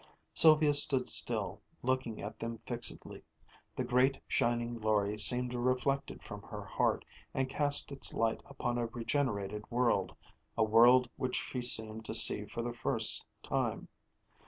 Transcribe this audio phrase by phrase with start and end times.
[0.33, 3.21] Sylvia stood still, looking at them fixedly.
[3.75, 8.87] The great shining glory seemed reflected from her heart, and cast its light upon a
[8.87, 10.15] regenerated world
[10.57, 13.89] a world which she seemed to see for the first time.